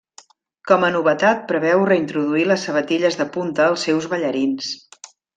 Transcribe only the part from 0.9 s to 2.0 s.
novetat preveu